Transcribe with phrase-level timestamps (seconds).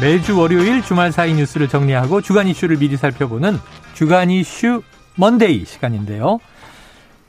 [0.00, 3.58] 매주 월요일 주말 사이 뉴스를 정리하고 주간 이슈를 미리 살펴보는
[3.94, 4.82] 주간 이슈
[5.14, 6.38] 먼데이 시간인데요.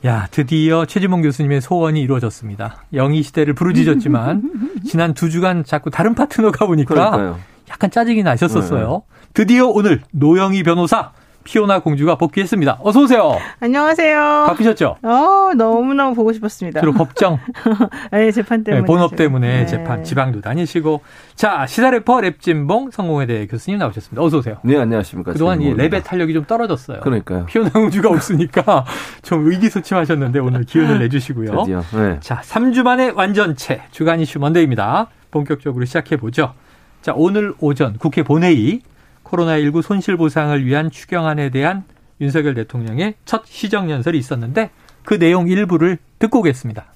[0.04, 2.84] 야, 드디어 최지봉 교수님의 소원이 이루어졌습니다.
[2.92, 4.42] 영희 시대를 부르짖었지만
[4.86, 7.38] 지난 두 주간 자꾸 다른 파트너가 오니까 그러니까요.
[7.70, 9.02] 약간 짜증이 나셨었어요.
[9.08, 9.18] 네.
[9.34, 11.12] 드디어 오늘 노영희 변호사
[11.48, 12.80] 피오나 공주가 복귀했습니다.
[12.82, 13.38] 어서 오세요.
[13.60, 14.44] 안녕하세요.
[14.48, 14.96] 바쁘셨죠?
[15.02, 16.80] 어, 너무너무 보고 싶었습니다.
[16.80, 17.38] 주로 법정.
[18.12, 18.82] 네, 재판 때문에.
[18.82, 19.66] 네, 본업 때문에 네.
[19.66, 21.00] 재판 지방도 다니시고.
[21.36, 24.22] 자, 시사 래퍼 랩진봉 성공회대 교수님 나오셨습니다.
[24.22, 24.58] 어서 오세요.
[24.62, 25.32] 네, 안녕하십니까.
[25.32, 27.00] 그동안 이 랩의 탄력이 좀 떨어졌어요.
[27.00, 27.46] 그러니까요.
[27.46, 28.84] 피오나 공주가 없으니까
[29.22, 31.60] 좀 의기소침하셨는데 오늘 기운을 내주시고요.
[31.64, 31.82] 드디어.
[31.94, 32.18] 네.
[32.20, 35.08] 자, 3주 만에 완전체 주간 이슈 먼데입니다.
[35.30, 36.52] 본격적으로 시작해 보죠.
[37.00, 38.82] 자, 오늘 오전 국회 본회의
[39.28, 41.84] 코로나19 손실보상을 위한 추경안에 대한
[42.20, 44.70] 윤석열 대통령의 첫 시정연설이 있었는데
[45.04, 46.92] 그 내용 일부를 듣고 오겠습니다.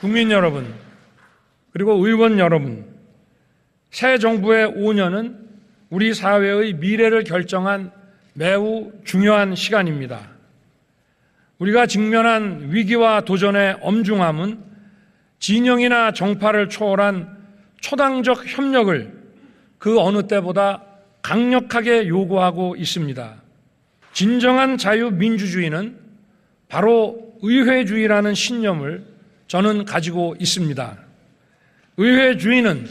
[0.00, 0.72] 국민 여러분,
[1.72, 2.86] 그리고 의원 여러분,
[3.90, 5.36] 새 정부의 5년은
[5.90, 7.92] 우리 사회의 미래를 결정한
[8.34, 10.20] 매우 중요한 시간입니다.
[11.58, 14.58] 우리가 직면한 위기와 도전의 엄중함은
[15.38, 17.36] 진영이나 정파를 초월한
[17.80, 19.12] 초당적 협력을
[19.78, 20.85] 그 어느 때보다
[21.26, 23.34] 강력하게 요구하고 있습니다.
[24.12, 25.98] 진정한 자유민주주의는
[26.68, 29.04] 바로 의회주의라는 신념을
[29.48, 30.96] 저는 가지고 있습니다.
[31.96, 32.86] 의회주의는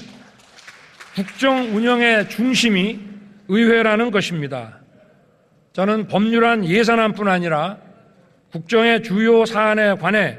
[1.15, 2.99] 국정 운영의 중심이
[3.47, 4.79] 의회라는 것입니다.
[5.71, 7.77] 저는 법률안 예산안뿐 아니라
[8.51, 10.37] 국정의 주요 사안에 관해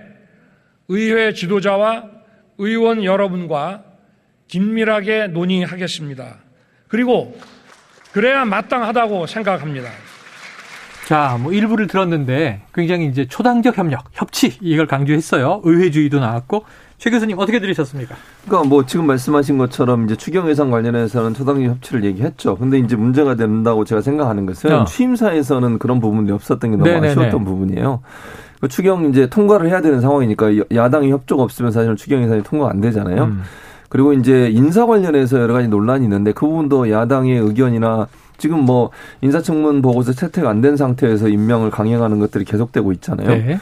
[0.88, 2.10] 의회 지도자와
[2.58, 3.84] 의원 여러분과
[4.48, 6.40] 긴밀하게 논의하겠습니다.
[6.88, 7.34] 그리고
[8.16, 9.90] 그래야 마땅하다고 생각합니다.
[11.06, 15.60] 자, 뭐 일부를 들었는데 굉장히 이제 초당적 협력, 협치 이걸 강조했어요.
[15.62, 16.64] 의회주의도 나왔고
[16.96, 18.14] 최 교수님 어떻게 들으셨습니까?
[18.46, 22.56] 그러니까 뭐 지금 말씀하신 것처럼 이제 추경 예산 관련해서는 초당적 협치를 얘기했죠.
[22.56, 24.84] 근데 이제 문제가 된다고 제가 생각하는 것은 어.
[24.86, 27.08] 취임사에서는 그런 부분이 없었던 게 너무 네네네.
[27.08, 28.00] 아쉬웠던 부분이에요.
[28.62, 32.80] 그 추경 이제 통과를 해야 되는 상황이니까 야당이 협조가 없으면 사실은 추경 예산이 통과 안
[32.80, 33.24] 되잖아요.
[33.24, 33.42] 음.
[33.96, 38.90] 그리고 이제 인사 관련해서 여러 가지 논란이 있는데 그 부분도 야당의 의견이나 지금 뭐
[39.22, 43.28] 인사청문 보고서 채택 안 된 상태에서 임명을 강행하는 것들이 계속되고 있잖아요.
[43.28, 43.58] 네.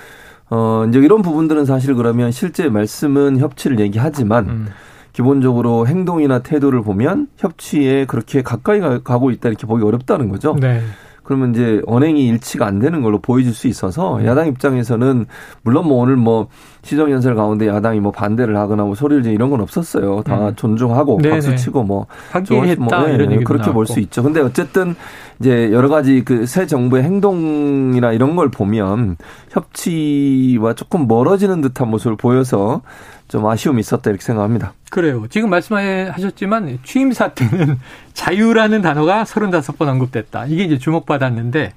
[0.50, 4.66] 어, 이제 이런 부분들은 사실 그러면 실제 말씀은 협치를 얘기하지만 음.
[5.12, 10.56] 기본적으로 행동이나 태도를 보면 협치에 그렇게 가까이 가 고 있다 이렇게 보기 어렵다는 거죠.
[10.60, 10.80] 네.
[11.22, 14.26] 그러면 이제 언행이 일치가 안 되는 걸로 보여질 수 있어서 음.
[14.26, 15.26] 야당 입장에서는
[15.62, 16.48] 물론 뭐 오늘 뭐
[16.84, 20.22] 시정 연설 가운데 야당이 뭐 반대를 하거나 뭐 소리를 지르 이런 건 없었어요.
[20.22, 20.54] 다 음.
[20.54, 21.34] 존중하고 네네.
[21.34, 24.22] 박수 치고 뭐 하기했다 뭐, 네, 이런 얘기 그렇게 볼 수 있죠.
[24.22, 24.94] 근데 어쨌든
[25.40, 29.16] 이제 여러 가지 그 새 정부의 행동이나 이런 걸 보면
[29.50, 32.82] 협치와 조금 멀어지는 듯한 모습을 보여서
[33.28, 34.74] 좀 아쉬움이 있었다 이렇게 생각합니다.
[34.90, 35.24] 그래요.
[35.30, 37.78] 지금 말씀하셨지만 취임사 때는
[38.12, 40.46] 자유라는 단어가 35번 언급됐다.
[40.46, 41.72] 이게 이제 주목받았는데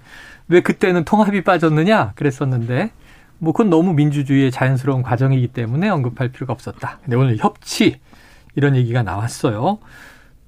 [0.49, 2.91] 왜 그때는 통합이 빠졌느냐 그랬었는데
[3.39, 6.99] 뭐 그건 너무 민주주의의 자연스러운 과정이기 때문에 언급할 필요가 없었다.
[7.03, 7.99] 근데 오늘 협치
[8.55, 9.77] 이런 얘기가 나왔어요.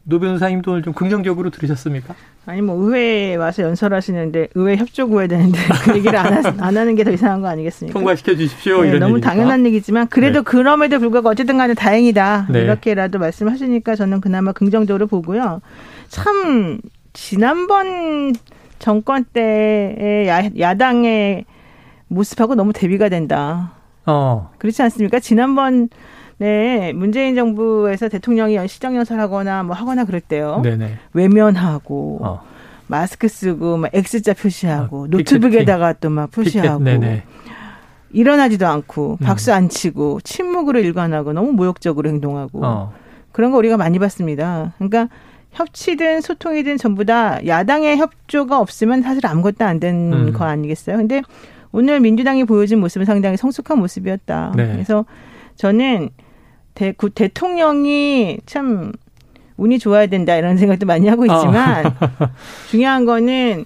[0.04, 2.16] 노 변호사님도 오늘 좀 긍정적으로 들으셨습니까?
[2.48, 6.96] 아니 뭐 의회에 와서 연설하시는데 의회 협조 구해야 되는데 그 얘기를 안, 하, 안 하는
[6.96, 7.94] 게 더 이상한 거 아니겠습니까?
[8.00, 8.82] 통과시켜 주십시오.
[8.82, 9.30] 네, 이런 너무 얘기니까.
[9.30, 10.44] 당연한 얘기지만 그래도 네.
[10.46, 12.48] 그럼에도 불구하고 어쨌든 간에 다행이다.
[12.50, 12.62] 네.
[12.62, 15.62] 이렇게라도 말씀하시니까 저는 그나마 긍정적으로 보고요.
[16.08, 16.80] 참
[17.14, 18.34] 지난번
[18.80, 21.46] 정권 때의 야, 야당의
[22.10, 23.72] 모습하고 너무 대비가 된다.
[24.06, 24.52] 어.
[24.58, 25.20] 그렇지 않습니까?
[25.20, 25.90] 지난번
[26.38, 30.62] 네, 문재인 정부에서 대통령이 시정연설하거나 뭐 하거나 그럴 때요.
[30.64, 30.98] 네네.
[31.14, 32.42] 외면하고 어.
[32.88, 36.84] 마스크 쓰고 막 X자 표시하고 어, 노트북에다가 또 막 표시하고
[38.12, 39.26] 일어나지도 않고 음.
[39.26, 42.94] 박수 안 치고 침묵으로 일관하고 너무 모욕적으로 행동하고 어.
[43.32, 44.74] 그런 거 우리가 많이 봤습니다.
[44.78, 45.10] 그러니까
[45.52, 50.50] 협치든 소통이든 전부 다 야당의 협조가 없으면 사실 아무것도 안 된거 음.
[50.50, 50.98] 아니겠어요?
[50.98, 51.22] 근데
[51.72, 54.54] 오늘 민주당이 보여준 모습은 상당히 성숙한 모습이었다.
[54.56, 54.68] 네.
[54.72, 55.06] 그래서
[55.56, 56.10] 저는
[56.74, 58.92] 대, 구, 대통령이 참
[59.58, 61.92] 운이 좋아야 된다 이런 생각도 많이 하고 있지만 어.
[62.70, 63.66] 중요한 거는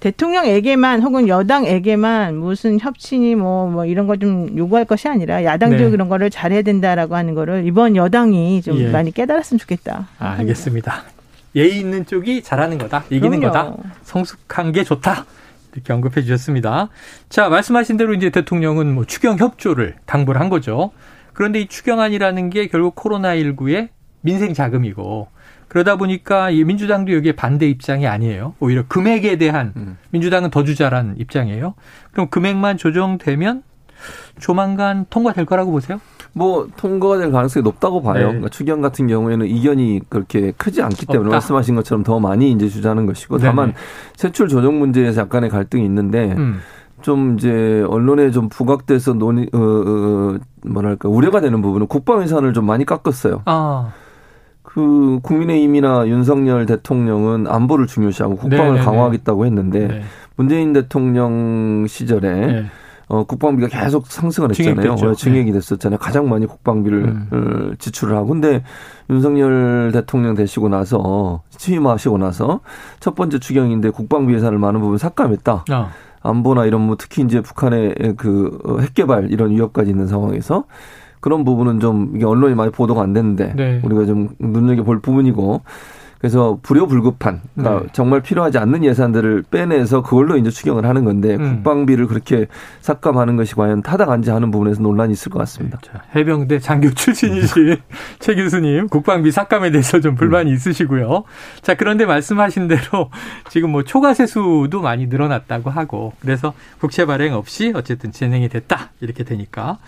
[0.00, 5.90] 대통령에게만 혹은 여당에게만 무슨 협치니 뭐, 뭐 이런 거 좀 요구할 것이 아니라 야당도 네.
[5.90, 8.88] 그런 거를 잘해야 된다라고 하는 거를 이번 여당이 좀 예.
[8.90, 10.08] 많이 깨달았으면 좋겠다.
[10.18, 11.02] 아, 알겠습니다.
[11.56, 13.04] 예의 있는 쪽이 잘하는 거다.
[13.10, 13.46] 이기는 그럼요.
[13.76, 13.76] 거다.
[14.04, 15.24] 성숙한 게 좋다.
[15.76, 16.88] 이렇게 언급해 주셨습니다.
[17.28, 20.90] 자, 말씀하신 대로 이제 대통령은 뭐 추경 협조를 당부를 한 거죠.
[21.32, 23.90] 그런데 이 추경안이라는 게 결국 코로나19의
[24.22, 25.28] 민생 자금이고
[25.68, 28.54] 그러다 보니까 이 민주당도 여기에 반대 입장이 아니에요.
[28.60, 29.98] 오히려 금액에 대한 음.
[30.10, 31.74] 민주당은 더 주자란 입장이에요.
[32.12, 33.62] 그럼 금액만 조정되면
[34.38, 36.00] 조만간 통과될 거라고 보세요?
[36.32, 38.14] 뭐 통과가 될 가능성이 높다고 봐요.
[38.14, 38.24] 네.
[38.24, 41.36] 그러니까 추경 같은 경우에는 이견이 그렇게 크지 않기 때문에 없다.
[41.36, 43.78] 말씀하신 것처럼 더 많이 이제 주자는 것이고 다만 네네.
[44.16, 46.60] 세출 조정 문제에서 약간의 갈등이 있는데 음.
[47.00, 52.66] 좀 이제 언론에 좀 부각돼서 논의 어, 어 뭐랄까 우려가 되는 부분은 국방 예산을 좀
[52.66, 53.42] 많이 깎았어요.
[53.46, 53.92] 아.
[54.62, 58.84] 그 국민의힘이나 윤석열 대통령은 안보를 중요시하고 국방을 네네네.
[58.84, 60.02] 강화하겠다고 했는데 네.
[60.36, 62.66] 문재인 대통령 시절에 네.
[63.08, 64.92] 어, 국방비가 계속 상승을 했잖아요.
[64.92, 65.98] 어, 증액이 됐었잖아요.
[65.98, 67.28] 가장 많이 국방비를 음.
[67.30, 68.28] 어, 지출을 하고.
[68.28, 68.64] 근데
[69.10, 72.60] 윤석열 대통령 되시고 나서 취임하시고 나서
[72.98, 75.64] 첫 번째 추경인데 국방비 예산을 많은 부분 삭감했다.
[75.70, 75.88] 어.
[76.22, 80.64] 안보나 이런 뭐 특히 이제 북한의 그 어, 핵개발 이런 위협까지 있는 상황에서
[81.20, 83.80] 그런 부분은 좀 이게 언론이 많이 보도가 안 됐는데 네.
[83.84, 85.62] 우리가 좀 눈여겨 볼 부분이고
[86.18, 87.88] 그래서 불효불급한 그러니까 네.
[87.92, 91.56] 정말 필요하지 않는 예산들을 빼내서 그걸로 이제 추경을 하는 건데 음.
[91.56, 92.46] 국방비를 그렇게
[92.80, 95.78] 삭감하는 것이 과연 타당한지 하는 부분에서 논란이 있을 것 같습니다.
[95.82, 97.76] 자, 해병대 장교 출신이신
[98.18, 100.54] 최 교수님 국방비 삭감에 대해서 좀 불만이 음.
[100.54, 101.24] 있으시고요.
[101.62, 103.10] 자 그런데 말씀하신 대로
[103.50, 109.24] 지금 뭐 초과 세수도 많이 늘어났다고 하고 그래서 국채 발행 없이 어쨌든 진행이 됐다 이렇게
[109.24, 109.78] 되니까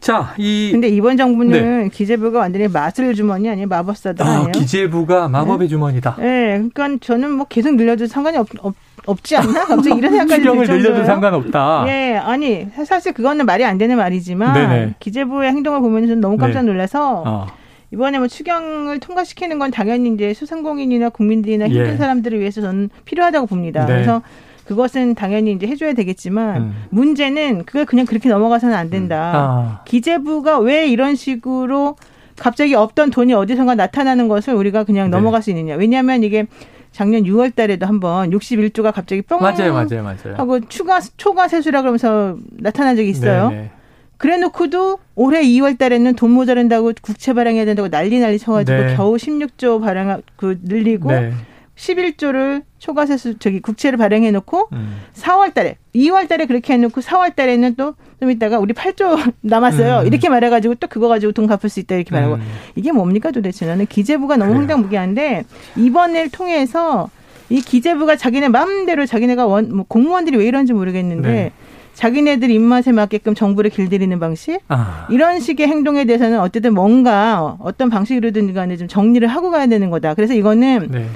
[0.00, 1.88] 자, 이 근데 이번 정부는 네.
[1.90, 3.68] 기재부가 완전히 마술 주머니 아니에요?
[3.68, 4.52] 마법사들 아, 아니에요?
[4.52, 5.68] 기재부가 마법의 네.
[5.68, 6.16] 주머니다.
[6.18, 8.74] 네, 그러니까 저는 뭐 계속 늘려도 상관이 없, 없
[9.06, 9.64] 없지 않나?
[9.64, 11.84] 갑자기 이런 생각이 들정도요 늘려도 상관없다.
[11.88, 14.94] 예, 아니 사실 그거는 말이 안 되는 말이지만 네네.
[15.00, 16.72] 기재부의 행동을 보면 저는 너무 깜짝 네.
[16.72, 17.30] 놀라서 네.
[17.30, 17.46] 어.
[17.92, 21.96] 이번에 뭐 추경을 통과시키는 건 당연히 이제 소상공인이나 국민들이나 힘든 예.
[21.96, 23.84] 사람들을 위해서 저는 필요하다고 봅니다.
[23.86, 23.94] 네.
[23.94, 24.22] 그래서
[24.70, 26.74] 그것은 당연히 이제 해줘야 되겠지만 음.
[26.90, 29.16] 문제는 그걸 그냥 그렇게 넘어가서는 안 된다.
[29.16, 29.34] 음.
[29.34, 29.80] 아.
[29.84, 31.96] 기재부가 왜 이런 식으로
[32.38, 35.16] 갑자기 없던 돈이 어디선가 나타나는 것을 우리가 그냥 네.
[35.16, 35.74] 넘어갈 수 있느냐.
[35.74, 36.46] 왜냐하면 이게
[36.92, 40.36] 작년 6월 달에도 한번 61조가 갑자기 뻥 맞아요, 맞아요, 맞아요.
[40.36, 43.48] 하고 추가 초과 세수라 그러면서 나타난 적이 있어요.
[43.48, 43.60] 네네.
[43.62, 43.70] 네.
[44.18, 48.94] 그래 놓고도 올해 2월 달에는 돈 모자란다고 국채 발행해야 된다고 난리 난리 쳐가지고 네.
[48.94, 51.32] 겨우 16조 발행 그 늘리고 네.
[51.80, 55.00] 11조를 초과세수 저기 국채를 발행해 놓고 음.
[55.14, 60.02] 4월 달에 2월 달에 그렇게 해 놓고 4월 달에는 또좀 있다가 우리 8조 남았어요.
[60.02, 60.06] 음.
[60.06, 62.42] 이렇게 말해 가지고 또 그거 가지고 돈 갚을 수 있다 이렇게 말하고 음.
[62.76, 65.44] 이게 뭡니까 도대체 나는 기재부가 너무 황당무계한데
[65.76, 67.08] 이번을 통해서
[67.48, 71.52] 이 기재부가 자기네 마음대로 자기네가 원, 뭐 공무원들이 왜 이런지 모르겠는데 네.
[71.94, 75.08] 자기네들 입맛에 맞게끔 정부를 길들이는 방식 아.
[75.10, 80.14] 이런 식의 행동에 대해서는 어쨌든 뭔가 어떤 방식으로든 간에 좀 정리를 하고 가야 되는 거다.
[80.14, 81.06] 그래서 이거는 네.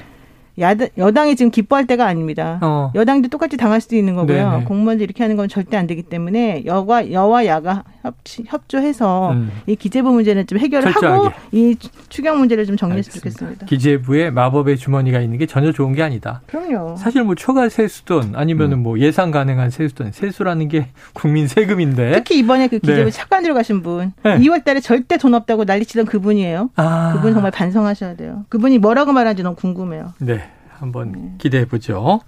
[0.59, 2.59] 야당, 여당이 지금 기뻐할 때가 아닙니다.
[2.61, 2.91] 어.
[2.95, 4.51] 여당도 똑같이 당할 수도 있는 거고요.
[4.51, 4.63] 네네.
[4.65, 9.51] 공무원들 이렇게 하는 건 절대 안 되기 때문에 여과 여와 야가 협치, 협조해서 음.
[9.67, 11.25] 이 기재부 문제는 좀 해결을 철저하게.
[11.27, 11.75] 하고 이
[12.09, 13.65] 추경 문제를 좀 정리했으면 좋겠습니다.
[13.65, 16.41] 기재부에 마법의 주머니가 있는 게 전혀 좋은 게 아니다.
[16.47, 16.95] 그럼요.
[16.95, 18.83] 사실 뭐 초과 세수돈 아니면은 음.
[18.83, 23.11] 뭐 예상 가능한 세수돈 세수라는 게 국민 세금인데 특히 이번에 그 기재부 네.
[23.11, 24.37] 착관 들어가신 분 네.
[24.37, 26.69] 2월달에 절대 돈 없다고 난리치던 그분이에요.
[26.75, 27.13] 아.
[27.15, 28.45] 그분 정말 반성하셔야 돼요.
[28.49, 30.13] 그분이 뭐라고 말하는지 너무 궁금해요.
[30.19, 30.44] 네.
[30.79, 31.31] 한번 네.
[31.37, 32.21] 기대해 보죠.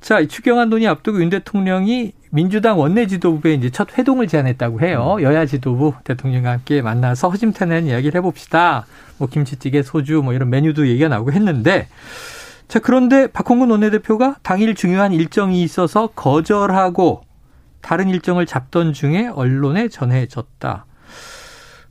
[0.00, 5.16] 자, 추경안 논의 앞두고 윤 대통령이 민주당 원내 지도부에 이제 첫 회동을 제안했다고 해요.
[5.18, 5.22] 음.
[5.22, 8.86] 여야 지도부 대통령과 함께 만나서 허심탄회한 이야기를 해봅시다.
[9.18, 11.88] 뭐 김치찌개, 소주 뭐 이런 메뉴도 얘기가 나오고 했는데
[12.68, 17.22] 자, 그런데 박홍근 원내대표가 당일 중요한 일정이 있어서 거절하고
[17.80, 20.86] 다른 일정을 잡던 중에 언론에 전해졌다.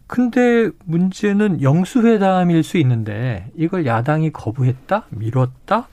[0.10, 5.04] 근데 문제는 영수회담일 수 있는데 이걸 야당이 거부했다?
[5.12, 5.88] 미뤘다?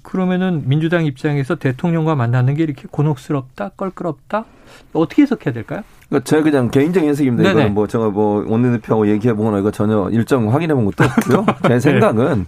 [0.00, 4.46] 그러면은 민주당 입장에서 대통령과 만나는 게 이렇게 곤혹스럽다, 껄끄럽다?
[4.94, 5.82] 어떻게 해석해야 될까요?
[6.08, 7.42] 그러니까 제가 그냥 개인적인 해석입니다.
[7.42, 7.52] 네네.
[7.52, 11.44] 이거는 뭐 제가 뭐 원내대표하고 얘기해 보거나 이거 전혀 일정 확인해 본 것도 없고요.
[11.64, 11.80] 제 네.
[11.80, 12.46] 생각은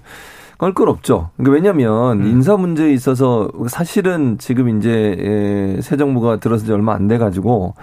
[0.57, 1.29] 껄끄럽죠.
[1.37, 2.27] 그러니까 왜냐하면 음.
[2.27, 7.75] 인사 문제에 있어서 사실은 지금 이제 새 정부가 들어서 지 얼마 안 돼 가지고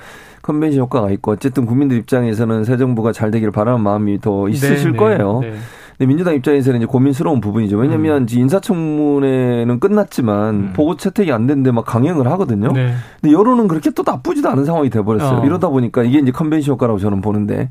[0.42, 4.92] 컨벤션 효과가 있고 어쨌든 국민들 입장에서는 새 정부가 잘 되기를 바라는 마음이 더 있으실 네,
[4.92, 5.40] 네 거예요.
[5.42, 5.58] 네, 네.
[6.00, 7.78] 근데 민주당 입장에서는 이제 고민스러운 부분이죠.
[7.78, 8.28] 왜냐하면 음.
[8.30, 10.74] 인사청문회는 끝났지만 음.
[10.74, 12.72] 보고 채택이 안 됐는데 막 강행을 하거든요.
[12.72, 12.94] 네.
[13.20, 15.40] 근데 여론은 그렇게 또 나쁘지도 않은 상황이 돼버렸어요.
[15.40, 15.46] 어.
[15.46, 17.70] 이러다 보니까 이게 이제 컨벤션 효과라고 저는 보는데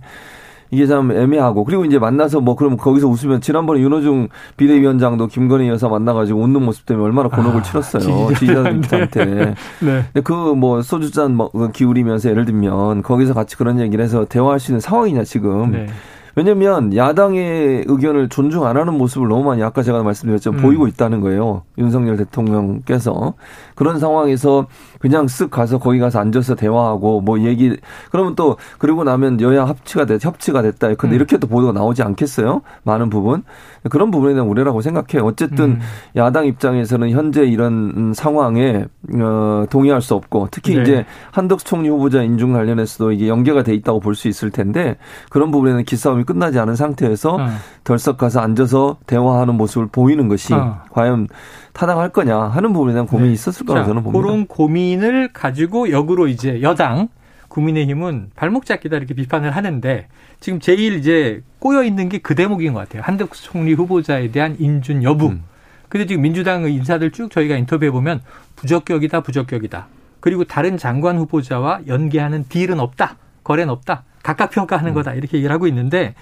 [0.70, 5.88] 이게 참 애매하고 그리고 이제 만나서 뭐 그럼 거기서 웃으면 지난번에 윤호중 비대위원장도 김건희 여사
[5.88, 9.24] 만나가지고 웃는 모습 때문에 얼마나 곤혹을 아, 치렀어요 지지자들한테.
[9.24, 9.54] 네.
[10.14, 10.20] 네.
[10.22, 15.24] 그뭐 소주잔 뭐 기울이면서 예를 들면 거기서 같이 그런 얘기를 해서 대화할 수 있는 상황이냐
[15.24, 15.72] 지금.
[15.72, 15.86] 네.
[16.34, 20.62] 왜냐면 야당의 의견을 존중 안 하는 모습을 너무 많이 아까 제가 말씀드렸지만 음.
[20.62, 21.62] 보이고 있다는 거예요.
[21.78, 23.34] 윤석열 대통령께서
[23.74, 24.66] 그런 상황에서
[24.98, 27.76] 그냥 쓱 가서 거기 가서 앉아서 대화하고 뭐 얘기
[28.10, 30.94] 그러면 또 그리고 나면 여야 합치가 됐 협치가 됐다.
[30.94, 31.16] 근데 음.
[31.16, 32.60] 이렇게 또 보도가 나오지 않겠어요?
[32.82, 33.44] 많은 부분
[33.90, 35.26] 그런 부분에 대한 우려라고 생각해요.
[35.26, 35.80] 어쨌든 음.
[36.16, 40.82] 야당 입장에서는 현재 이런 상황에 어, 동의할 수 없고 특히 네.
[40.82, 44.96] 이제 한덕수 총리 후보자 인중 관련해서도 이게 연계가 돼 있다고 볼 수 있을 텐데
[45.30, 47.48] 그런 부분에는 기싸움이 끝나지 않은 상태에서 어.
[47.84, 50.82] 덜썩 가서 앉아서 대화하는 모습을 보이는 것이 어.
[50.90, 51.26] 과연
[51.72, 53.34] 타당할 거냐 하는 부분에 대한 고민이 네.
[53.34, 54.20] 있었을 거라고 저는 봅니다.
[54.22, 57.08] 그런 고민을 가지고 역으로 이제 여당
[57.48, 60.06] 국민의힘은 발목 잡기다 이렇게 비판을 하는데
[60.40, 63.00] 지금 제일 이제 꼬여 있는 게 그 대목인 것 같아요.
[63.04, 65.28] 한덕수 총리 후보자에 대한 인준 여부.
[65.28, 65.44] 음.
[65.88, 68.20] 근데 지금 민주당 인사들 쭉 저희가 인터뷰해 보면
[68.56, 69.86] 부적격이다, 부적격이다.
[70.20, 73.16] 그리고 다른 장관 후보자와 연계하는 딜은 없다.
[73.44, 74.02] 거래는 없다.
[74.22, 74.94] 각각 평가하는 음.
[74.94, 75.14] 거다.
[75.14, 76.14] 이렇게 얘기를 하고 있는데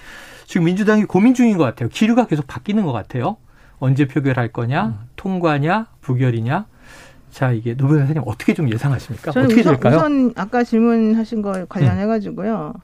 [0.47, 1.88] 지금 민주당이 고민 중인 것 같아요.
[1.88, 3.37] 기류가 계속 바뀌는 것 같아요.
[3.79, 4.99] 언제 표결할 거냐, 음.
[5.17, 6.67] 통과냐, 부결이냐.
[7.31, 9.31] 자, 이게 노변 선생님 어떻게 좀 예상하십니까?
[9.31, 9.97] 어떻게 우선, 될까요?
[9.97, 12.73] 우선 아까 질문하신 거 관련해 가지고요.
[12.75, 12.81] 음.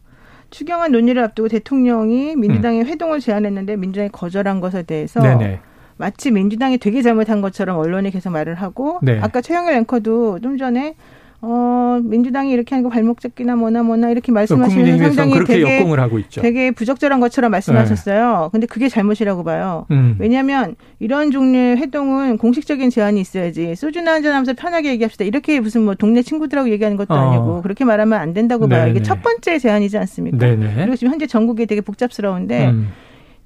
[0.51, 2.87] 추경안 논의를 앞두고 대통령이 민주당의 음.
[2.87, 5.61] 회동을 제안했는데 민주당이 거절한 것에 대해서 네네.
[5.97, 9.19] 마치 민주당이 되게 잘못한 것처럼 언론이 계속 말을 하고 네.
[9.23, 10.95] 아까 최영일 앵커도 좀 전에
[11.45, 16.21] 어, 민주당이 이렇게 하는 거 발목 잡기나 뭐나 뭐나 이렇게 말씀하시는 상당히 되게, 역공을 하고
[16.21, 16.41] 있죠.
[16.41, 18.43] 되게 부적절한 것처럼 말씀하셨어요.
[18.45, 18.49] 네.
[18.53, 19.87] 근데 그게 잘못이라고 봐요.
[19.91, 20.15] 음.
[20.21, 25.25] 왜냐하면 이런 종류의 회동은 공식적인 제안이 있어야지 소주나 한잔 하면서 편하게 얘기합시다.
[25.25, 27.19] 이렇게 무슨 뭐 동네 친구들하고 얘기하는 것도 어.
[27.19, 28.89] 아니고 그렇게 말하면 안 된다고 봐요.
[28.89, 30.39] 이게 첫 번째 제안이지 않습니까?
[30.39, 30.75] 네네.
[30.77, 32.89] 그리고 지금 현재 전국이 되게 복잡스러운데 음.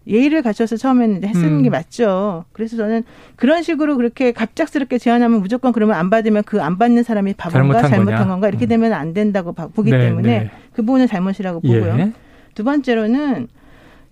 [0.07, 1.63] 예의를 갖춰서 처음에는 했쓰는 음.
[1.63, 2.45] 게 맞죠.
[2.53, 3.03] 그래서 저는
[3.35, 7.91] 그런 식으로 그렇게 갑작스럽게 제안하면 무조건 그러면 안 받으면 그 안 받는 사람이 바본가 잘못한,
[7.91, 8.69] 잘못한 건가 이렇게 음.
[8.69, 10.51] 되면 안 된다고 보기 네, 때문에 네.
[10.73, 11.97] 그 부분은 잘못이라고 보고요.
[11.99, 12.13] 예.
[12.55, 13.49] 두 번째로는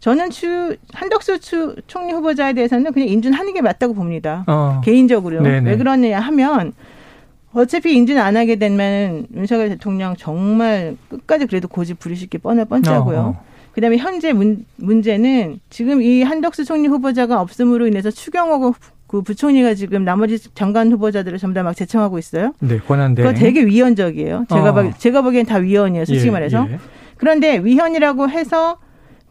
[0.00, 4.44] 저는 추 한덕수 추 총리 후보자에 대해서는 그냥 인준하는 게 맞다고 봅니다.
[4.46, 4.80] 어.
[4.84, 5.42] 개인적으로요.
[5.42, 5.60] 네네.
[5.62, 5.70] 네.
[5.70, 6.72] 왜 그러느냐 하면
[7.52, 13.18] 어차피 인준 안 하게 되면 윤석열 대통령 정말 끝까지 그래도 고집 부리실 게 뻔해 뻔짜고요.
[13.18, 13.44] 어.
[13.74, 13.76] 어.
[13.76, 18.74] 그다음에 현재 문, 문제는 지금 이 한덕수 총리 후보자가 없음으로 인해서 추경호
[19.06, 22.52] 그 부총리가 지금 나머지 장관 후보자들을 전부 다 막 제청하고 있어요.
[22.60, 23.22] 네, 권한대.
[23.22, 24.46] 그거 되게 위헌적이에요.
[24.48, 24.74] 제가 어.
[24.74, 26.66] 봐, 제가 보기엔 다 위헌이에요, 솔직히 예, 말해서.
[26.70, 26.78] 예.
[27.16, 28.78] 그런데 위헌이라고 해서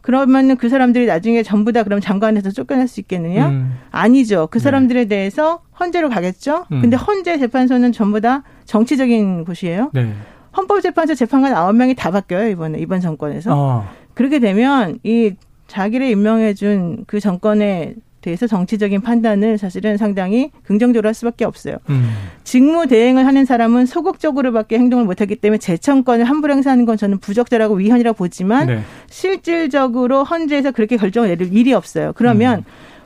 [0.00, 3.48] 그러면은 그 사람들이 나중에 전부 다 그럼 장관에서 쫓겨날 수 있겠느냐?
[3.48, 3.74] 음.
[3.90, 4.48] 아니죠.
[4.50, 4.62] 그 네.
[4.64, 5.08] 사람들에 네.
[5.08, 6.66] 대해서 헌재로 가겠죠.
[6.72, 6.80] 음.
[6.82, 9.90] 근데 헌재 재판소는 전부 다 정치적인 곳이에요.
[9.94, 10.12] 네.
[10.56, 13.50] 헌법재판소 재판관 아홉 명이다 바뀌어요, 이번에 이번 정권에서.
[13.54, 13.88] 어.
[14.14, 15.34] 그렇게 되면 이
[15.66, 21.76] 자기를 임명해준 그 정권에 대해서 정치적인 판단을 사실은 상당히 긍정적으로 할 수밖에 없어요.
[21.90, 22.10] 음.
[22.42, 28.16] 직무 대행을 하는 사람은 소극적으로밖에 행동을 못하기 때문에 재청권을 함부로 행사하는 건 저는 부적절하고 위헌이라고
[28.16, 28.80] 보지만 네.
[29.10, 32.12] 실질적으로 헌재에서 그렇게 결정을 내릴 일이 없어요.
[32.14, 32.64] 그러면 음.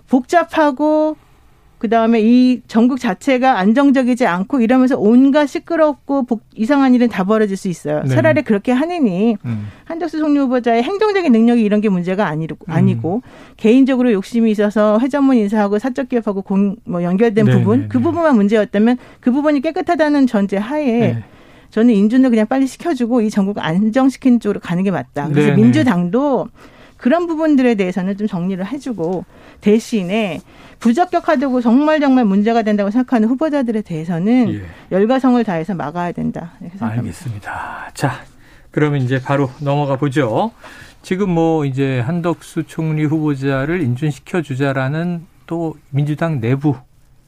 [0.08, 1.16] 복잡하고
[1.78, 7.56] 그 다음에 이 전국 자체가 안정적이지 않고 이러면서 온갖 시끄럽고 복, 이상한 일은 다 벌어질
[7.56, 8.02] 수 있어요.
[8.02, 8.08] 네.
[8.08, 9.68] 차라리 그렇게 하느니 음.
[9.84, 12.72] 한덕수 총리 후보자의 행정적인 능력이 이런 게 문제가 아니고, 음.
[12.72, 13.22] 아니고
[13.56, 17.52] 개인적으로 욕심이 있어서 회전문 인사하고 사적 기업하고 공, 뭐 연결된 네.
[17.52, 17.88] 부분 네.
[17.88, 18.02] 그 네.
[18.02, 21.24] 부분만 문제였다면 그 부분이 깨끗하다는 전제 하에 네.
[21.70, 25.28] 저는 인준을 그냥 빨리 시켜주고 이 전국 안정시키는 쪽으로 가는 게 맞다.
[25.28, 26.48] 그래서 네, 민주당도
[26.98, 29.24] 그런 부분들에 대해서는 좀 정리를 해주고
[29.60, 30.40] 대신에
[30.80, 34.62] 부적격하다고 정말 정말 문제가 된다고 생각하는 후보자들에 대해서는 예.
[34.92, 36.52] 열과성을 다해서 막아야 된다.
[36.78, 37.90] 알겠습니다.
[37.94, 38.20] 자,
[38.70, 40.52] 그러면 이제 바로 넘어가 보죠.
[41.02, 46.76] 지금 뭐 이제 한덕수 총리 후보자를 인준시켜 주자라는 또 민주당 내부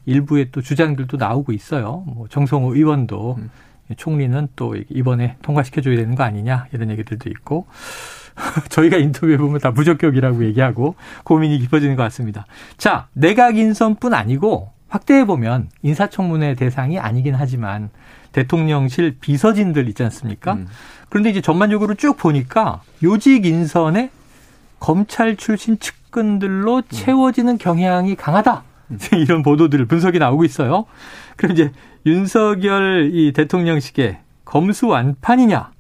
[0.04, 2.02] 일부의 또 주장들도 나오고 있어요.
[2.06, 3.50] 뭐 정성호 의원도 음.
[3.96, 7.66] 총리는 또 이번에 통과시켜 줘야 되는 거 아니냐 이런 얘기들도 있고
[8.68, 10.94] 저희가 인터뷰해 보면 다 무적격이라고 얘기하고
[11.25, 12.47] 고민이 깊어지는 것 같습니다.
[12.76, 17.90] 자, 내각 인선뿐 아니고 확대해 보면 인사청문회 대상이 아니긴 하지만
[18.32, 20.54] 대통령실 비서진들 있지 않습니까?
[20.54, 20.66] 음.
[21.09, 24.11] 그런데 이제 전반적으로 쭉 보니까 요직 인선에
[24.78, 26.82] 검찰 출신 측근들로 음.
[26.88, 28.64] 채워지는 경향이 강하다.
[28.90, 28.99] 음.
[29.14, 30.87] 이런 보도들 분석이 나오고 있어요.
[31.37, 31.73] 그럼 이제
[32.06, 35.70] 윤석열 이 대통령식의 검수 완판이냐?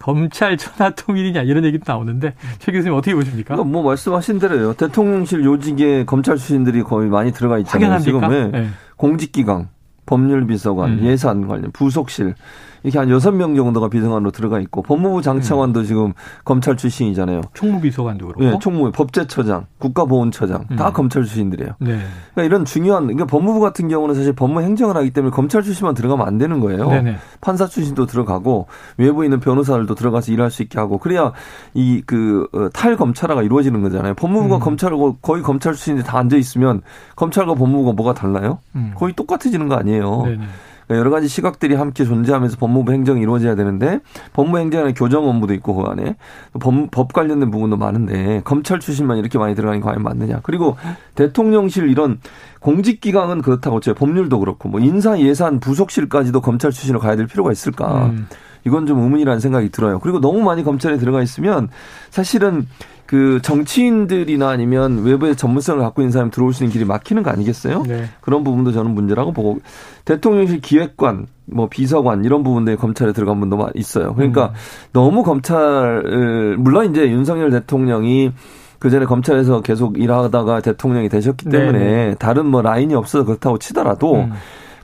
[0.00, 3.54] 검찰 천하 통일이냐 이런 얘기도 나오는데 최 교수님 어떻게 보십니까?
[3.54, 4.72] 그러니까 뭐 말씀하신 대로요.
[4.72, 8.00] 대통령실 요직에 검찰 출신들이 거의 많이 들어가 있잖아요.
[8.00, 8.68] 지금 네.
[8.96, 9.68] 공직기강,
[10.06, 11.04] 법률비서관, 음.
[11.04, 12.34] 예산 관련, 부속실
[12.82, 15.84] 이렇게 한 여섯 명 정도가 비서관으로 들어가 있고 법무부 장차관도 음.
[15.84, 16.12] 지금
[16.44, 17.42] 검찰 출신이잖아요.
[17.54, 18.44] 총무비서관도 그렇고.
[18.44, 20.92] 네, 총무, 법제처장, 국가보훈처장 다 음.
[20.92, 21.72] 검찰 출신들이에요.
[21.78, 22.00] 네.
[22.34, 26.26] 그러니까 이런 중요한 그러니까 법무부 같은 경우는 사실 법무 행정을 하기 때문에 검찰 출신만 들어가면
[26.26, 26.88] 안 되는 거예요.
[26.88, 27.16] 네네.
[27.40, 28.66] 판사 출신도 들어가고
[28.98, 31.32] 외부에 있는 변호사들도 들어가서 일할 수 있게 하고 그래야
[31.74, 34.14] 이 그 탈검찰화가 이루어지는 거잖아요.
[34.14, 34.60] 법무부가 음.
[34.60, 36.82] 검찰하고 거의 검찰 출신이 다 앉아 있으면
[37.14, 38.58] 검찰과 법무부가 뭐가 달라요?
[38.74, 38.92] 음.
[38.96, 40.22] 거의 똑같아지는 거 아니에요.
[40.24, 40.44] 네네.
[40.90, 44.00] 그러니까 여러 가지 시각들이 함께 존재하면서 법무부 행정이 이루어져야 되는데
[44.32, 46.16] 법무 행정에는 교정 업무도 있고 그 안에
[46.58, 50.40] 법, 법 관련된 부분도 많은데 검찰 출신만 이렇게 많이 들어가는 게 과연 맞느냐.
[50.42, 50.76] 그리고
[51.14, 52.18] 대통령실 이런
[52.58, 53.94] 공직기강은 그렇다고 쳐요.
[53.94, 58.06] 법률도 그렇고 뭐 인사 예산 부속실까지도 검찰 출신으로 가야 될 필요가 있을까.
[58.06, 58.26] 음.
[58.66, 60.00] 이건 좀 의문이라는 생각이 들어요.
[60.00, 61.68] 그리고 너무 많이 검찰에 들어가 있으면
[62.10, 62.66] 사실은
[63.10, 67.82] 그 정치인들이나 아니면 외부의 전문성을 갖고 있는 사람이 들어올 수 있는 길이 막히는 거 아니겠어요?
[67.82, 68.04] 네.
[68.20, 69.58] 그런 부분도 저는 문제라고 보고
[70.04, 74.14] 대통령실 기획관, 뭐 비서관 이런 부분들이 검찰에 들어간 분도 있어요.
[74.14, 74.54] 그러니까 음.
[74.92, 78.30] 너무 검찰을 물론 이제 윤석열 대통령이
[78.78, 82.14] 그 전에 검찰에서 계속 일하다가 대통령이 되셨기 때문에 네.
[82.16, 84.32] 다른 뭐 라인이 없어서 그렇다고 치더라도 음.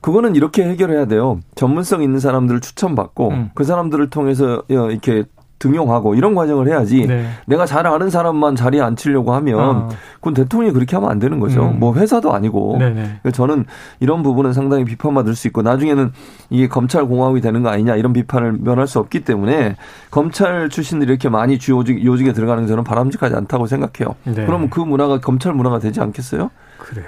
[0.01, 1.39] 그거는 이렇게 해결해야 돼요.
[1.55, 3.51] 전문성 있는 사람들을 추천받고 음.
[3.55, 5.27] 그 사람들을 통해서 이렇게
[5.59, 7.27] 등용하고 이런 과정을 해야지 네.
[7.47, 9.89] 내가 잘 아는 사람만 자리에 앉히려고 하면 어.
[10.17, 11.71] 그건 대통령이 그렇게 하면 안 되는 거죠.
[11.71, 11.81] 음.
[11.81, 12.77] 뭐 회사도 아니고.
[12.79, 13.21] 네네.
[13.33, 13.65] 저는
[14.01, 16.13] 이런 부분은 상당히 비판받을 수 있고 나중에는
[16.51, 19.77] 이게 검찰 공화국이 되는 거 아니냐 이런 비판을 면할 수 없기 때문에
[20.11, 24.15] 검찰 출신들이 이렇게 많이 주요 요직에 들어가는 게 저는 바람직하지 않다고 생각해요.
[24.25, 24.45] 네.
[24.47, 26.51] 그러면 그 문화가 검찰 문화가 되지 않겠어요?
[26.79, 27.07] 그래요.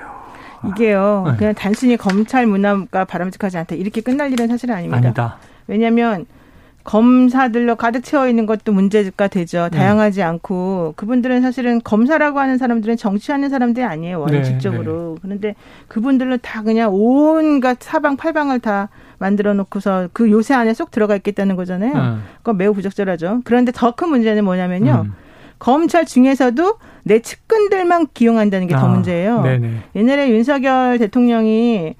[0.67, 1.25] 이게요.
[1.27, 1.37] 네.
[1.37, 4.97] 그냥 단순히 검찰 문화가 바람직하지 않다 이렇게 끝날 일은 사실 아닙니다.
[4.97, 5.37] 아니다.
[5.67, 6.27] 왜냐하면
[6.85, 9.69] 검사들로 가득 채워 있는 것도 문제가 되죠.
[9.71, 9.79] 네.
[9.79, 10.23] 다양하지 네.
[10.25, 14.21] 않고 그분들은 사실은 검사라고 하는 사람들은 정치하는 사람들이 아니에요.
[14.21, 14.93] 원칙적으로.
[14.93, 15.19] 네, 네.
[15.23, 15.55] 그런데
[15.89, 21.57] 그분들은 다 그냥 온갖 사방 팔방을 다 만들어 놓고서 그 요새 안에 쏙 들어가 있겠다는
[21.57, 21.93] 거잖아요.
[21.95, 22.23] 음.
[22.39, 23.43] 그건 매우 부적절하죠.
[23.45, 25.07] 그런데 더 큰 문제는 뭐냐면요.
[25.07, 25.15] 음.
[25.59, 29.43] 검찰 중에서도 내 측근들만 기용한다는 게더 아, 문제예요.
[29.43, 29.71] 네네.
[29.97, 31.97] 옛날에 윤석열 대통령이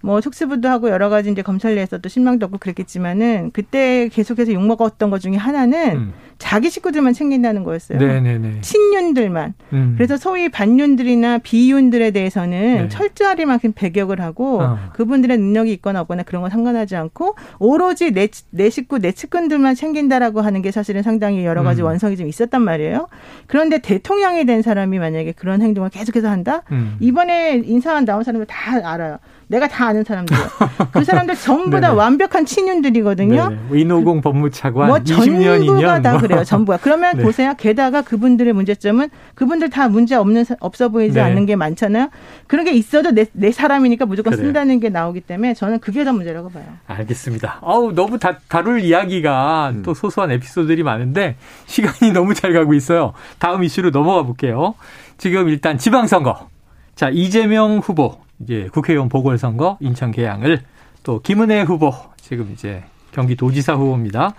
[0.00, 4.64] 뭐 특수부도 하고 여러 가지 이제 검찰 내에서 도 신망도 없고 그랬겠지만은 그때 계속해서 욕
[4.64, 6.12] 먹었던 것 중에 하나는 음.
[6.38, 7.98] 자기 식구들만 챙긴다는 거였어요.
[7.98, 8.60] 네네네.
[8.60, 9.54] 친윤들만.
[9.72, 9.94] 음.
[9.96, 12.88] 그래서 소위 반윤들이나 비윤들에 대해서는 네.
[12.88, 14.78] 철저하게 만큼 배격을 하고 어.
[14.92, 20.40] 그분들의 능력이 있거나 없거나 그런 건 상관하지 않고 오로지 내, 내 식구, 내 측근들만 챙긴다라고
[20.40, 21.86] 하는 게 사실은 상당히 여러 가지 음.
[21.86, 23.08] 원성이 좀 있었단 말이에요.
[23.48, 26.62] 그런데 대통령이 된 사람이 만약에 그런 행동을 계속해서 한다?
[26.70, 26.96] 음.
[27.00, 29.18] 이번에 인사한 나온 사람들 다 알아요.
[29.48, 30.46] 내가 다 아는 사람들이에요.
[30.92, 33.48] 그 사람들 전부 다 완벽한 친윤들이거든요.
[33.48, 33.80] 네네.
[33.80, 36.20] 이노공 법무차관 뭐 20년 전부가 다 뭐.
[36.20, 36.44] 그래요.
[36.44, 36.78] 전부가.
[36.82, 37.22] 그러면 네.
[37.22, 37.54] 보세요.
[37.56, 41.20] 게다가 그분들의 문제점은 그분들 다 문제 없는 없어 보이지 네.
[41.22, 42.10] 않는 게 많잖아요.
[42.46, 44.46] 그런 게 있어도 내, 내 사람이니까 무조건 그래요.
[44.46, 46.64] 쓴다는 게 나오기 때문에 저는 그게 더 문제라고 봐요.
[46.86, 47.58] 알겠습니다.
[47.62, 49.82] 어우 너무 다, 다룰 이야기가 음.
[49.82, 53.14] 또 소소한 에피소드들이 많은데 시간이 너무 잘 가고 있어요.
[53.38, 54.74] 다음 이슈로 넘어가 볼게요.
[55.16, 56.48] 지금 일단 지방선거.
[56.94, 60.58] 자 이재명 후보 이제 국회의원 보궐선거 인천 개항을
[61.02, 64.34] 또 김은혜 후보 지금 이제 경기도지사 후보입니다.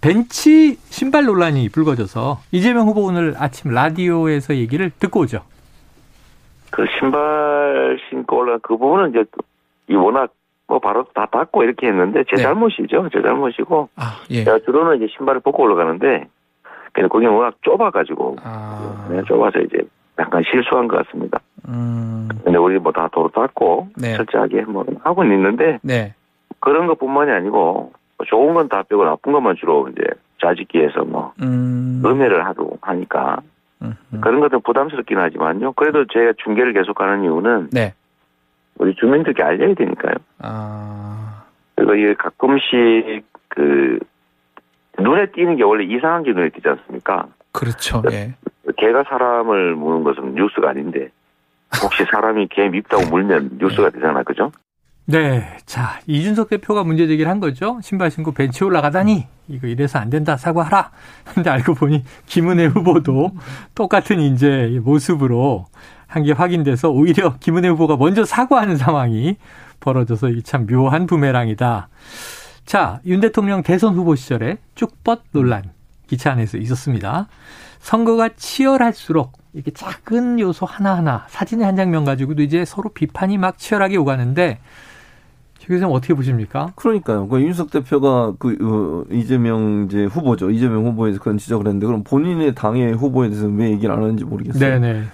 [0.00, 5.42] 벤치 신발 논란이 불거져서 이재명 후보 오늘 아침 라디오에서 얘기를 듣고 오죠.
[6.70, 9.24] 그 신발 신고 올라 그 부분은 이제
[9.88, 10.32] 이 워낙
[10.66, 12.42] 뭐 바로 다 닫고 이렇게 했는데 제 네.
[12.42, 13.08] 잘못이죠.
[13.12, 13.88] 제 잘못이고.
[13.96, 14.44] 아, 예.
[14.44, 16.26] 제가 주로는 이제 신발을 벗고 올라가는데
[16.92, 19.06] 근데 거기 워낙 좁아가지고 아.
[19.10, 19.78] 네, 좁아서 이제
[20.18, 21.40] 약간 실수한 것 같습니다.
[21.68, 22.28] 음.
[22.44, 24.16] 근데 우리 뭐 다 도로 닦고 네.
[24.16, 26.14] 철저하게 뭐 하고는 있는데 네.
[26.60, 27.92] 그런 것뿐만이 아니고
[28.26, 30.02] 좋은 건 다 빼고 나쁜 것만 주로 이제
[30.40, 32.02] 자직기에서 뭐 음.
[32.04, 33.38] 음해를 하고 하니까
[33.82, 33.94] 음.
[34.20, 35.72] 그런 것들 부담스럽긴 하지만요.
[35.72, 37.94] 그래도 제가 중계를 계속하는 이유는 네.
[38.78, 40.14] 우리 주민들께 알려야 되니까요.
[40.40, 41.44] 아.
[41.74, 43.98] 그리고 이게 가끔씩 그
[44.98, 47.26] 눈에 띄는 게 원래 이상한 게 눈에 띄지 않습니까?
[47.52, 48.02] 그렇죠.
[48.12, 48.34] 예.
[48.76, 51.08] 개가 사람을 무는 것은 뉴스가 아닌데
[51.80, 54.50] 혹시 사람이 개 밉다고 물면 뉴스가 되잖아, 그죠?
[55.06, 55.56] 네.
[55.66, 57.80] 자, 이준석 대표가 문제 제기를 한 거죠.
[57.82, 60.90] 신발 신고 벤치에 올라가다니, 이거 이래서 안 된다, 사과하라.
[61.34, 63.32] 근데 알고 보니 김은혜 후보도
[63.74, 65.66] 똑같은 이제 모습으로
[66.06, 69.36] 한 게 확인돼서 오히려 김은혜 후보가 먼저 사과하는 상황이
[69.80, 71.88] 벌어져서 이 참 묘한 부메랑이다.
[72.66, 75.64] 자, 윤 대통령 대선 후보 시절에 쭉뻗 논란
[76.06, 77.26] 기차 안에서 있었습니다.
[77.80, 83.96] 선거가 치열할수록 이렇게 작은 요소 하나하나 사진의 한 장면 가지고도 이제 서로 비판이 막 치열하게
[83.96, 84.60] 오가는데
[85.58, 86.72] 최 교수님 어떻게 보십니까?
[86.74, 87.28] 그러니까요.
[87.28, 90.50] 그 윤석 대표가 그 어, 이재명 이제 후보죠.
[90.50, 94.80] 이재명 후보에서 그런 지적을 했는데 그럼 본인의 당의 후보에 대해서 왜 얘기를 안 하는지 모르겠어요.
[94.80, 95.04] 네네.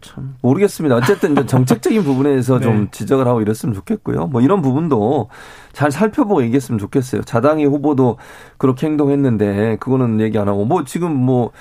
[0.00, 0.96] 참 모르겠습니다.
[0.96, 2.64] 어쨌든 정책적인 부분에서 네.
[2.64, 4.28] 좀 지적을 하고 이랬으면 좋겠고요.
[4.28, 5.28] 뭐 이런 부분도
[5.72, 7.22] 잘 살펴보고 얘기했으면 좋겠어요.
[7.22, 8.16] 자당의 후보도
[8.56, 11.52] 그렇게 행동했는데 그거는 얘기 안 하고 뭐 지금 뭐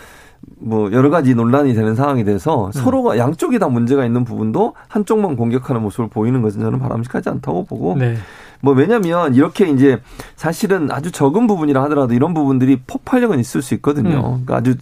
[0.59, 2.71] 뭐 여러 가지 논란이 되는 상황이 돼서 음.
[2.71, 7.95] 서로가 양쪽이 다 문제가 있는 부분도 한쪽만 공격하는 모습을 보이는 것은 저는 바람직하지 않다고 보고
[7.95, 8.15] 네.
[8.61, 9.99] 뭐 왜냐면 이렇게 이제
[10.35, 14.17] 사실은 아주 적은 부분이라 하더라도 이런 부분들이 폭발력은 있을 수 있거든요.
[14.17, 14.45] 음.
[14.45, 14.75] 그러니까 아주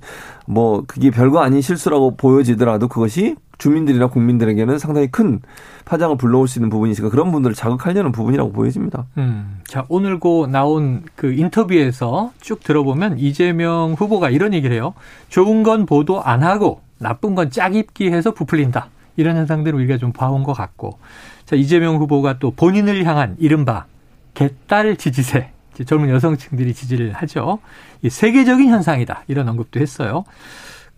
[0.46, 5.40] 뭐 그게 별거 아닌 실수라고 보여지더라도 그것이 주민들이나 국민들에게는 상당히 큰
[5.86, 9.06] 파장을 불러올 수 있는 부분이니까 그런 분들을 자극하려는 부분이라고 보여집니다.
[9.18, 9.60] 음.
[9.66, 14.94] 자, 오늘 고 나온 그 인터뷰에서 쭉 들어보면 이재명 후보가 이런 얘기를 해요.
[15.30, 18.90] 좋은 건 보도 안 하고 나쁜 건 짝입기 해서 부풀린다.
[19.18, 20.98] 이런 현상들을 우리가 좀 봐온 것 같고.
[21.46, 23.86] 자, 이재명 후보가 또 본인을 향한 이른바
[24.34, 25.52] 개딸 지지세.
[25.86, 27.60] 젊은 여성층들이 지지를 하죠.
[28.02, 29.24] 이 세계적인 현상이다.
[29.28, 30.24] 이런 언급도 했어요.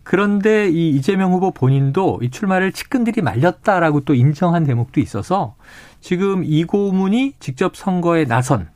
[0.08, 5.56] 그런데 이 이재명 후보 본인도 이 출마를 측근들이 말렸다라고 또 인정한 대목도 있어서
[6.00, 8.70] 지금 이 고문이 직접 선거에 나선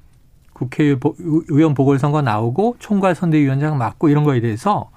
[0.52, 4.92] 국회의원 보궐선거 나오고 총괄 선대위원장 맡고 이런 거에 대해서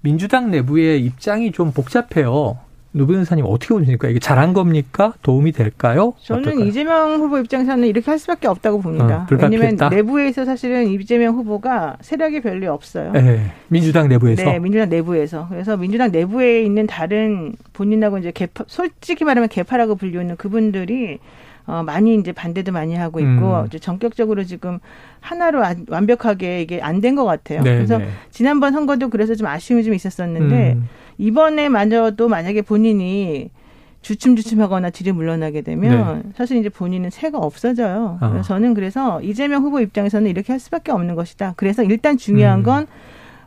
[0.00, 2.58] 민주당 내부의 입장이 좀 복잡해요.
[2.92, 4.08] 노 변호사님 어떻게 보십니까?
[4.08, 5.12] 이게 잘한 겁니까?
[5.22, 6.14] 도움이 될까요?
[6.22, 6.64] 저는 어떨까요?
[6.66, 9.26] 이재명 후보 입장에서는 이렇게 할 수밖에 없다고 봅니다.
[9.30, 13.12] 어, 왜냐하면 내부에서 사실은 이재명 후보가 세력이 별로 없어요.
[13.12, 14.42] 네, 민주당 내부에서.
[14.42, 15.46] 네, 민주당 내부에서.
[15.50, 21.18] 그래서 민주당 내부에 있는 다른 본인하고 이제 개파, 솔직히 말하면 개파라고 불리는 그분들이
[21.66, 23.66] 어, 많이 이제 반대도 많이 하고 있고 음.
[23.66, 24.78] 이제 전격적으로 지금
[25.20, 27.60] 하나로 안, 완벽하게 이게 안 된 것 같아요.
[27.62, 28.08] 네, 그래서 네.
[28.30, 30.88] 지난번 선거도 그래서 좀 아쉬움이 좀 있었었는데 음.
[31.18, 33.50] 이번에 만져도 만약에 본인이
[34.02, 36.30] 주춤주춤하거나 뒤로 물러나게 되면 네.
[36.36, 38.18] 사실 이제 본인은 새가 없어져요.
[38.20, 38.42] 어.
[38.44, 41.54] 저는 그래서 이재명 후보 입장에서는 이렇게 할 수밖에 없는 것이다.
[41.56, 42.62] 그래서 일단 중요한 음.
[42.62, 42.86] 건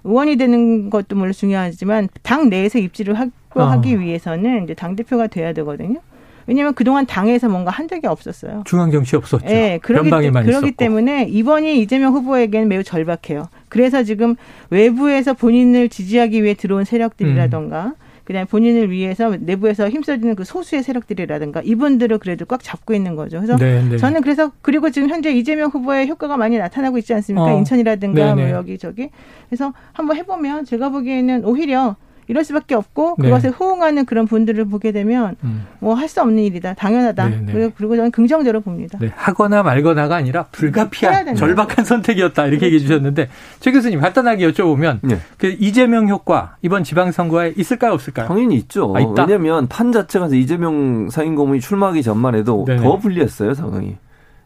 [0.03, 3.99] 의원이 되는 것도 물론 중요하지만 당 내에서 입지를 확보하기 어.
[3.99, 5.99] 위해서는 이제 당 대표가 돼야 되거든요.
[6.47, 8.63] 왜냐하면 그동안 당에서 뭔가 한 적이 없었어요.
[8.65, 9.45] 중앙 정치 없었죠.
[9.45, 13.49] 네, 그러기, 그러기 때문에 이번이 이재명 후보에게는 매우 절박해요.
[13.69, 14.35] 그래서 지금
[14.69, 17.93] 외부에서 본인을 지지하기 위해 들어온 세력들이라던가 음.
[18.25, 23.37] 그다음에 본인을 위해서 내부에서 힘써주는 그 소수의 세력들이라든가 이분들을 그래도 꽉 잡고 있는 거죠.
[23.37, 23.89] 그래서 네네.
[23.89, 23.97] 네.
[23.97, 27.53] 저는 그래서 그리고 지금 현재 이재명 후보의 효과가 많이 나타나고 있지 않습니까?
[27.53, 27.57] 어.
[27.57, 28.49] 인천이라든가 네네.
[28.49, 29.09] 뭐 여기 저기.
[29.49, 31.95] 그래서 한번 해보면 제가 보기에는 오히려
[32.27, 33.25] 이럴 수밖에 없고 네.
[33.25, 35.65] 그것에 호응하는 그런 분들을 보게 되면 음.
[35.79, 37.53] 뭐할 수 없는 일이다 당연하다 네, 네.
[37.53, 38.97] 그리고, 그리고 저는 긍정적으로 봅니다.
[39.01, 39.11] 네.
[39.15, 42.65] 하거나 말거나가 아니라 불가피한 절박한 선택이었다 이렇게 그렇죠.
[42.65, 43.29] 얘기해 주셨는데
[43.59, 45.17] 최 교수님 간단하게 여쭤보면 네.
[45.37, 48.27] 그 이재명 효과 이번 지방선거에 있을까요 없을까요?
[48.27, 48.93] 당연히 있죠.
[48.95, 52.81] 아, 왜냐하면 판 자체가 이재명 상임고문이 출마하기 전만 해도 네네.
[52.81, 53.97] 더 불리했어요 상황이.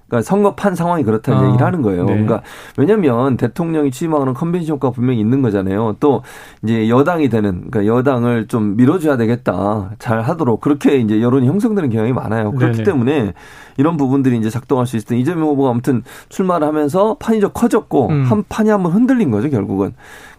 [0.07, 1.47] 그러니까 선거판 상황이 그렇다는 어.
[1.47, 2.05] 얘기를 하는 거예요.
[2.05, 2.13] 네.
[2.13, 2.41] 그러니까
[2.77, 5.95] 왜냐하면 대통령이 취임하는 컨벤션 효과 분명히 있는 거잖아요.
[5.99, 6.21] 또
[6.63, 9.91] 이제 여당이 되는 그러니까 여당을 좀 밀어줘야 되겠다.
[9.99, 12.51] 잘 하도록 그렇게 이제 여론이 형성되는 경향이 많아요.
[12.51, 12.83] 그렇기 네네.
[12.83, 13.33] 때문에
[13.77, 18.23] 이런 부분들이 이제 작동할 수때 이재명 후보가 아무튼 출마를 하면서 판이 좀 커졌고 음.
[18.23, 19.93] 한 판이 한번 흔들린 거죠 결국은.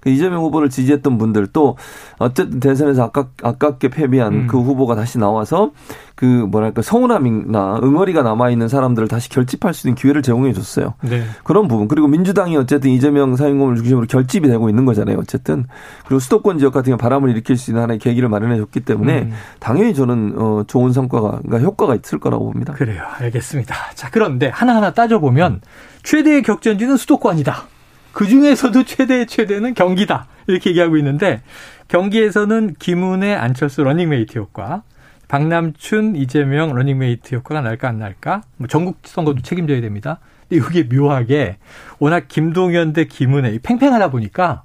[0.07, 1.77] 그 이재명 후보를 지지했던 분들 또
[2.18, 4.46] 어쨌든 대선에서 아깝, 아깝게 패배한 음.
[4.46, 5.72] 그 후보가 다시 나와서
[6.14, 10.94] 그 뭐랄까 서운함이나 응어리가 남아 있는 사람들을 다시 결집할 수 있는 기회를 제공해 줬어요.
[11.03, 11.25] 네.
[11.42, 15.18] 그런 부분 그리고 민주당이 어쨌든 이재명 사인공을 중심으로 결집이 되고 있는 거잖아요.
[15.18, 15.66] 어쨌든
[16.07, 19.33] 그리고 수도권 지역 같은 경우 바람을 일으킬 수 있는 하나의 계기를 마련해 줬기 때문에 음.
[19.59, 22.75] 당연히 저는 어 좋은 성과가 그러니까 효과가 있을 거라고 봅니다.
[22.75, 23.03] 그래요.
[23.27, 23.75] 알겠습니다.
[23.95, 25.61] 자 그런데 하나하나 따져 보면
[26.03, 27.65] 최대의 격전지는 수도권이다.
[28.12, 30.27] 그 중에서도 최대 최대는 경기다.
[30.47, 31.43] 이렇게 얘기하고 있는데
[31.89, 34.83] 경기에서는 김은혜, 안철수 러닝메이트 효과,
[35.29, 38.43] 박남춘, 이재명 러닝메이트 효과가 날까 안 날까?
[38.57, 40.21] 뭐 전국 선거도 책임져야 됩니다.
[40.49, 41.59] 근데 이게 묘하게
[41.99, 44.62] 워낙 김동연 대 김은혜 팽팽하다 보니까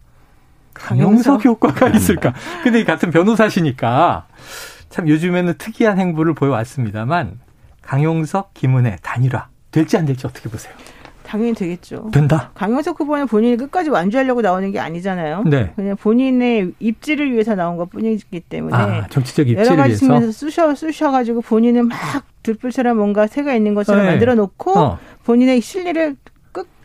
[0.74, 2.34] 강용석 효과가 있을까?
[2.64, 4.28] 근데 같은 변호사시니까
[4.90, 7.40] 참 요즘에는 특이한 행보를 보여왔습니다만
[7.82, 10.74] 강용석, 김은혜 단일화 될지 안 될지 어떻게 보세요?
[11.24, 12.10] 당연히 되겠죠.
[12.12, 12.52] 된다.
[12.56, 15.44] 강용석 후보는 본인이 끝까지 완주하려고 나오는 게 아니잖아요.
[15.46, 15.72] 네.
[15.78, 20.76] 그냥 본인의 입지를 위해서 나온 것 뿐이기 때문에 아, 정치적 입지를 여러 가지 측면에서 쑤셔
[20.76, 21.98] 쑤셔가지고 본인은 막
[22.44, 24.12] 들불처럼 뭔가 새가 있는 것처럼 네.
[24.12, 25.00] 만들어 놓고 어.
[25.24, 26.18] 본인의 실리를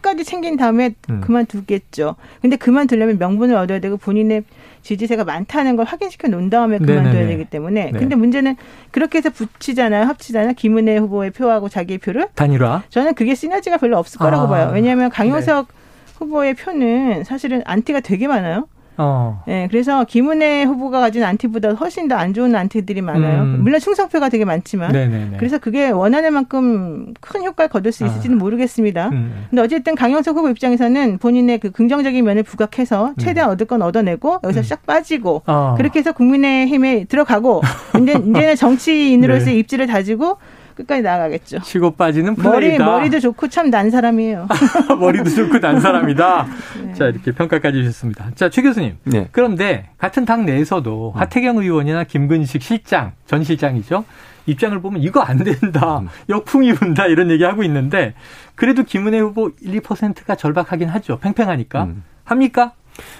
[0.07, 1.21] 끝까지 챙긴 다음에 음.
[1.21, 2.15] 그만두겠죠.
[2.41, 4.45] 근데 그만두려면 명분을 얻어야 되고 본인의
[4.83, 7.27] 지지세가 많다는 걸 확인시켜 놓은 다음에 그만둬야 네네네.
[7.27, 7.91] 되기 때문에.
[7.91, 7.99] 네.
[7.99, 8.57] 근데 문제는
[8.93, 10.05] 그렇게 해서 붙이잖아요.
[10.05, 10.53] 합치잖아요.
[10.55, 12.29] 김은혜 후보의 표하고 자기의 표를.
[12.37, 12.85] 단일화.
[12.91, 14.49] 저는 그게 시너지가 별로 없을 거라고 아.
[14.49, 14.71] 봐요.
[14.73, 15.75] 왜냐하면 강효석 네.
[16.19, 18.69] 후보의 표는 사실은 안티가 되게 많아요.
[18.99, 19.43] 어.
[19.47, 23.43] 네, 그래서 김은혜 후보가 가진 안티보다 훨씬 더 안 좋은 안티들이 많아요.
[23.43, 23.59] 음.
[23.63, 24.93] 물론 충성표가 되게 많지만.
[24.93, 25.37] 네네네.
[25.39, 28.41] 그래서 그게 원하는 만큼 큰 효과를 거둘 수 있을지는 아.
[28.41, 29.09] 모르겠습니다.
[29.11, 29.47] 음.
[29.51, 33.53] 근데 어쨌든 강영석 후보 입장에서는 본인의 그 긍정적인 면을 부각해서 최대한 음.
[33.53, 34.63] 얻을 건 얻어내고 여기서 음.
[34.63, 35.75] 싹 빠지고 어.
[35.77, 37.61] 그렇게 해서 국민의힘에 들어가고
[38.03, 39.59] 이제 이제는 정치인으로서의 네.
[39.59, 40.39] 입지를 다지고
[40.77, 41.61] 끝까지 나아가겠죠.
[41.61, 42.85] 치고 빠지는 플레이다.
[42.85, 44.47] 머리, 머리도 좋고 참 난 사람이에요.
[45.01, 46.47] 머리도 좋고 난 사람이다.
[46.85, 46.93] 네.
[46.95, 48.31] 자, 이렇게 평가까지 주셨습니다.
[48.37, 48.97] 자, 최 교수님.
[49.05, 49.29] 네.
[49.33, 51.21] 그런데 같은 당 내에서도 음.
[51.21, 54.05] 하태경 의원이나 김근식 실장, 전 실장이죠.
[54.47, 55.99] 입장을 보면 이거 안 된다.
[55.99, 56.09] 음.
[56.29, 57.07] 역풍이 분다.
[57.07, 58.15] 이런 얘기 하고 있는데
[58.55, 61.19] 그래도 김은혜 후보 1, 2%가 절박하긴 하죠.
[61.19, 61.85] 팽팽하니까.
[61.85, 62.05] 음.
[62.25, 62.73] 합니까?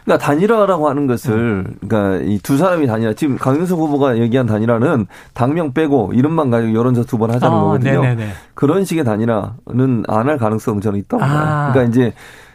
[0.05, 5.73] 그러니까 단일화라고 하는 것을 그러니까 이 두 사람이 단일화 지금 강윤석 후보가 얘기한 단일화는 당명
[5.73, 8.01] 빼고 이름만 가지고 여론조사 두 번 하자는 아, 거거든요.
[8.03, 8.29] 네네네.
[8.55, 11.27] 그런 식의 단일화는 안 할 가능성은 저는 있다고 아.
[11.29, 11.73] 봐요.
[11.73, 12.13] 그러니까 이제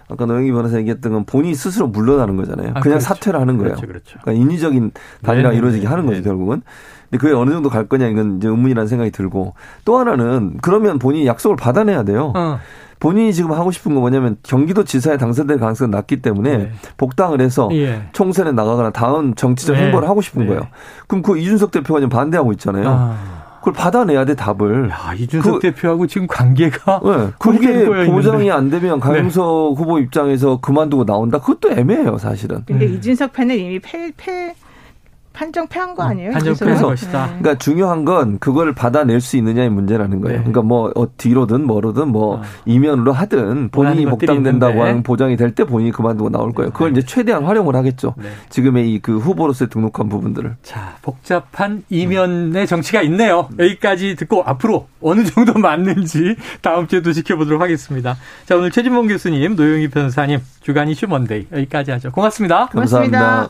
[0.10, 2.70] 아까 노영희 변호사 얘기했던 건 본인이 스스로 물러나는 거잖아요.
[2.76, 3.00] 아, 그냥 그렇죠.
[3.06, 3.76] 사퇴를 하는 거예요.
[3.76, 4.20] 그렇죠, 그렇죠.
[4.22, 4.92] 그러니까 인위적인
[5.24, 6.62] 단일화가 이루어지게 하는 거죠, 결국은.
[7.10, 9.54] 근데 그게 어느 정도 갈 거냐 이건 이제 의문이라는 생각이 들고
[9.86, 12.34] 또 하나는 그러면 본인이 약속을 받아내야 돼요.
[12.36, 12.60] 어.
[13.02, 16.72] 본인이 지금 하고 싶은 건 뭐냐면 경기도 지사에 당선될 가능성이 낮기 때문에 네.
[16.98, 18.04] 복당을 해서 예.
[18.14, 19.86] 총선에 나가거나 다음 정치적 네.
[19.86, 20.48] 행보를 하고 싶은 네.
[20.48, 20.68] 거예요.
[21.08, 22.86] 그럼 그 이준석 대표가 지금 반대하고 있잖아요.
[22.88, 23.42] 아.
[23.58, 24.92] 그걸 받아내야 돼 답을.
[24.92, 29.82] 야, 이준석 그, 대표하고 지금 관계가 네, 그게 보장이 안 되면 강영석 네.
[29.82, 31.40] 후보 입장에서 그만두고 나온다.
[31.40, 32.62] 그것도 애매해요, 사실은.
[32.66, 32.96] 근데 음.
[32.96, 34.54] 이준석 팬은 이미 패, 패
[35.34, 36.32] 판정 패한 거 음, 아니에요?
[36.32, 37.26] 판정 패한 것이다.
[37.26, 37.38] 네.
[37.40, 40.38] 그러니까 중요한 건 그걸 받아낼 수 있느냐의 문제라는 거예요.
[40.38, 40.44] 네.
[40.44, 42.42] 그러니까 뭐 어, 뒤로든 뭐로든 뭐 어.
[42.66, 46.72] 이면으로 하든 본인이 복당된다고 하는 보장이 될 때 본인이 그만두고 나올 거예요.
[46.72, 48.16] 그걸 이제 최대한 활용을 하겠죠.
[48.18, 48.30] 네.
[48.50, 50.56] 지금의 이 그 후보로서의 등록한 부분들을.
[50.62, 53.50] 자, 복잡한 이면의 정치가 있네요.
[53.58, 58.16] 여기까지 듣고 앞으로 어느 정도 맞는지 다음 주에도 지켜보도록 하겠습니다.
[58.46, 62.12] 자, 오늘 최진봉 교수님, 노영희 변호사님, 주간 이슈 먼데이 여기까지 하죠.
[62.12, 62.68] 고맙습니다.
[62.68, 63.20] 고맙습니다.
[63.20, 63.50] 감사합니다.